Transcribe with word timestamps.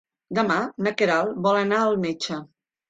Demà 0.37 0.55
na 0.87 0.95
Queralt 1.03 1.39
vol 1.49 1.63
anar 1.63 1.87
al 1.91 2.03
metge. 2.09 2.45